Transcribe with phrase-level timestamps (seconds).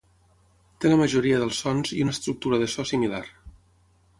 [0.85, 3.25] Té la majoria dels sons i una estructura de so similar.